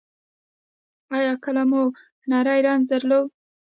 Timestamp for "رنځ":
2.67-2.83